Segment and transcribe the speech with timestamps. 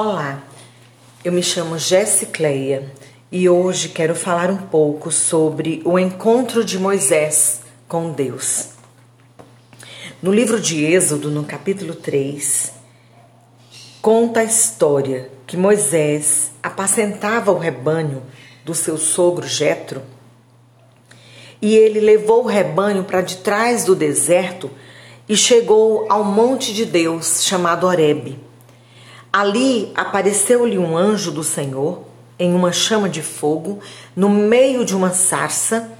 [0.00, 0.44] Olá,
[1.24, 2.88] eu me chamo Jessicleia
[3.32, 8.74] e hoje quero falar um pouco sobre o encontro de Moisés com Deus.
[10.22, 12.72] No livro de Êxodo, no capítulo 3,
[14.00, 18.22] conta a história que Moisés apacentava o rebanho
[18.64, 20.00] do seu sogro Jetro
[21.60, 24.70] e ele levou o rebanho para de trás do deserto
[25.28, 28.46] e chegou ao monte de Deus chamado Horebe.
[29.32, 32.02] Ali apareceu-lhe um anjo do Senhor
[32.38, 33.80] em uma chama de fogo
[34.14, 35.90] no meio de uma sarça.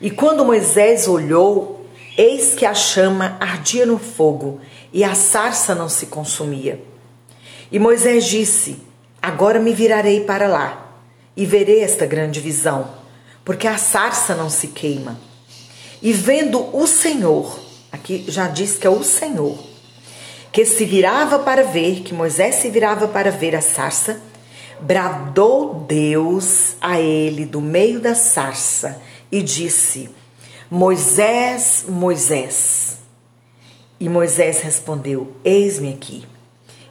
[0.00, 4.60] E quando Moisés olhou, eis que a chama ardia no fogo
[4.92, 6.82] e a sarça não se consumia.
[7.70, 8.78] E Moisés disse:
[9.20, 10.94] Agora me virarei para lá
[11.36, 12.90] e verei esta grande visão,
[13.44, 15.18] porque a sarça não se queima.
[16.02, 17.58] E vendo o Senhor,
[17.90, 19.71] aqui já diz que é o Senhor,
[20.52, 24.20] que se virava para ver, que Moisés se virava para ver a sarça,
[24.78, 30.10] bradou Deus a ele do meio da sarça e disse:
[30.70, 32.98] Moisés, Moisés.
[33.98, 36.26] E Moisés respondeu: Eis-me aqui.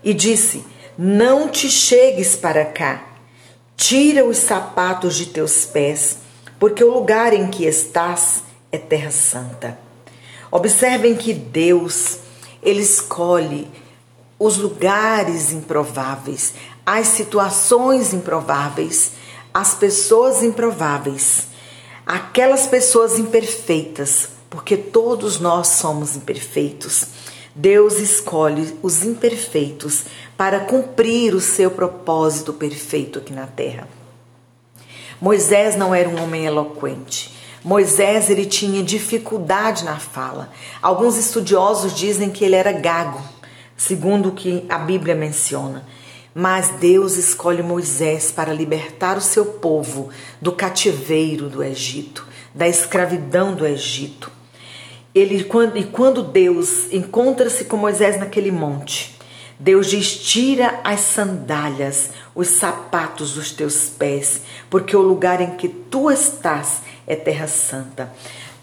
[0.04, 0.66] E disse:
[0.98, 3.06] Não te chegues para cá,
[3.78, 6.18] tira os sapatos de teus pés,
[6.58, 9.78] porque o lugar em que estás é terra santa.
[10.50, 12.18] Observem que Deus
[12.62, 13.68] ele escolhe
[14.38, 16.54] os lugares improváveis,
[16.86, 19.12] as situações improváveis,
[19.54, 21.48] as pessoas improváveis,
[22.06, 27.06] aquelas pessoas imperfeitas, porque todos nós somos imperfeitos.
[27.54, 30.06] Deus escolhe os imperfeitos
[30.38, 33.88] para cumprir o seu propósito perfeito aqui na terra.
[35.20, 37.41] Moisés não era um homem eloquente.
[37.64, 40.52] Moisés ele tinha dificuldade na fala.
[40.82, 43.22] Alguns estudiosos dizem que ele era gago,
[43.78, 45.86] segundo o que a Bíblia menciona.
[46.34, 50.10] Mas Deus escolhe Moisés para libertar o seu povo
[50.42, 54.32] do cativeiro do Egito, da escravidão do Egito.
[55.14, 59.20] Ele, quando, e quando Deus encontra-se com Moisés naquele monte,
[59.62, 64.42] Deus diz: tira as sandálias, os sapatos dos teus pés,
[64.72, 68.12] porque o lugar em que tu estás é terra santa.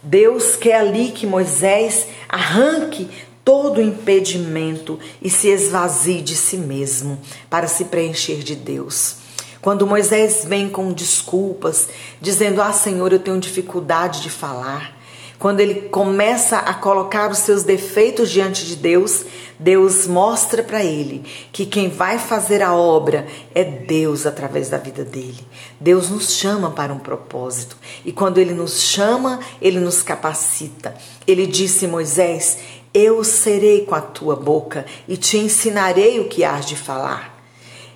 [0.03, 3.09] Deus quer ali que Moisés arranque
[3.45, 9.19] todo o impedimento e se esvazie de si mesmo para se preencher de Deus.
[9.61, 11.89] Quando Moisés vem com desculpas,
[12.21, 14.98] dizendo: Ah, Senhor, eu tenho dificuldade de falar.
[15.39, 19.25] Quando ele começa a colocar os seus defeitos diante de Deus,
[19.57, 25.05] Deus mostra para ele que quem vai fazer a obra é Deus através da vida
[25.05, 25.47] dele.
[25.81, 30.97] Deus nos chama para um propósito e quando ele nos chama, ele nos capacita.
[31.25, 32.59] Ele disse Moisés:
[32.93, 37.39] Eu serei com a tua boca e te ensinarei o que hás de falar.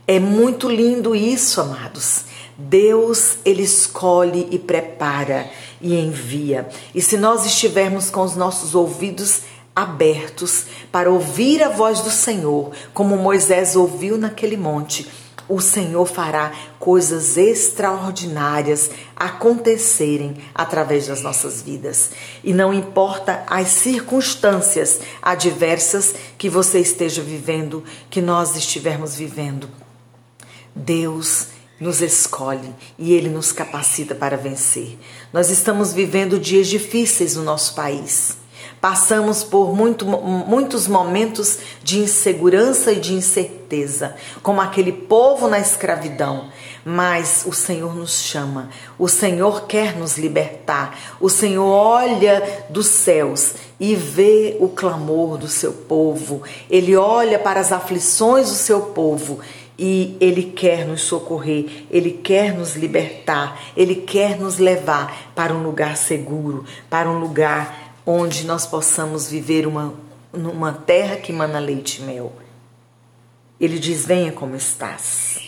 [0.06, 2.24] É muito lindo isso, amados.
[2.56, 6.68] Deus, ele escolhe e prepara e envia.
[6.94, 9.42] E se nós estivermos com os nossos ouvidos
[9.74, 15.08] abertos para ouvir a voz do Senhor, como Moisés ouviu naquele monte,
[15.48, 22.10] o Senhor fará coisas extraordinárias acontecerem através das nossas vidas.
[22.44, 29.68] E não importa as circunstâncias adversas que você esteja vivendo, que nós estivermos vivendo,
[30.74, 31.48] Deus
[31.82, 34.96] nos escolhe e Ele nos capacita para vencer.
[35.32, 38.36] Nós estamos vivendo dias difíceis no nosso país.
[38.80, 46.50] Passamos por muito, muitos momentos de insegurança e de incerteza, como aquele povo na escravidão.
[46.84, 53.54] Mas o Senhor nos chama, o Senhor quer nos libertar, o Senhor olha dos céus
[53.78, 59.40] e vê o clamor do seu povo, ele olha para as aflições do seu povo
[59.78, 65.62] e Ele quer nos socorrer, Ele quer nos libertar, Ele quer nos levar para um
[65.62, 69.94] lugar seguro, para um lugar onde nós possamos viver uma,
[70.32, 72.32] numa terra que mana leite e mel.
[73.60, 75.40] Ele diz: Venha como estás.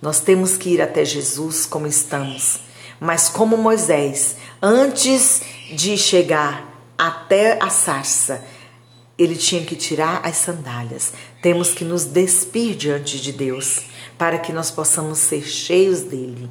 [0.00, 2.60] Nós temos que ir até Jesus como estamos.
[3.00, 5.42] Mas como Moisés, antes
[5.72, 8.44] de chegar até a sarça,
[9.18, 11.12] ele tinha que tirar as sandálias.
[11.40, 13.82] Temos que nos despir diante de Deus
[14.18, 16.48] para que nós possamos ser cheios dele.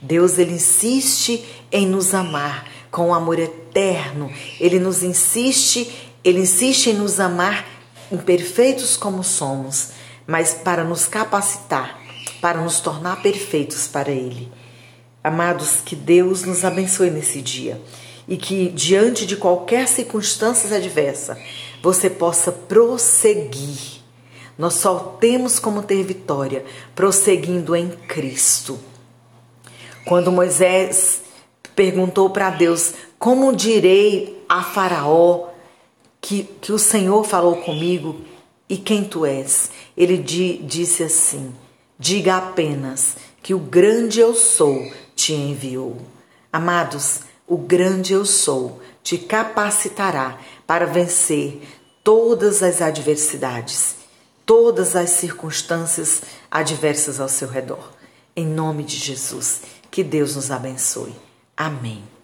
[0.00, 4.32] Deus ele insiste em nos amar com um amor eterno.
[4.60, 5.90] Ele nos insiste,
[6.22, 7.66] ele insiste em nos amar
[8.12, 9.90] imperfeitos como somos,
[10.26, 11.98] mas para nos capacitar,
[12.40, 14.50] para nos tornar perfeitos para ele.
[15.24, 17.80] Amados, que Deus nos abençoe nesse dia
[18.28, 21.38] e que diante de qualquer circunstância adversa
[21.82, 24.02] você possa prosseguir
[24.58, 26.64] Nós só temos como ter vitória
[26.94, 28.78] prosseguindo em Cristo.
[30.04, 31.20] Quando Moisés
[31.74, 35.50] perguntou para Deus: Como direi a Faraó
[36.20, 38.20] que, que o Senhor falou comigo
[38.68, 39.70] e quem tu és?
[39.96, 41.54] Ele di, disse assim:
[41.98, 45.98] Diga apenas que o grande eu sou te enviou.
[46.52, 51.62] Amados, o grande eu sou te capacitará para vencer
[52.02, 53.96] todas as adversidades,
[54.44, 57.92] todas as circunstâncias adversas ao seu redor.
[58.34, 61.14] Em nome de Jesus, que Deus nos abençoe.
[61.56, 62.15] Amém.